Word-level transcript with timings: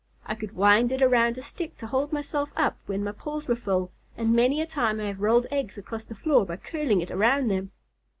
I 0.25 0.33
could 0.33 0.55
wind 0.55 0.91
it 0.91 1.03
around 1.03 1.37
a 1.37 1.43
stick 1.43 1.77
to 1.77 1.85
hold 1.85 2.11
myself 2.11 2.49
up 2.55 2.75
when 2.87 3.03
my 3.03 3.11
paws 3.11 3.47
were 3.47 3.55
full, 3.55 3.91
and 4.17 4.33
many 4.33 4.59
a 4.59 4.65
time 4.65 4.99
I 4.99 5.03
have 5.05 5.21
rolled 5.21 5.45
eggs 5.51 5.77
across 5.77 6.05
the 6.05 6.15
floor 6.15 6.43
by 6.43 6.57
curling 6.57 7.01
it 7.01 7.11
around 7.11 7.49
them." 7.51 7.71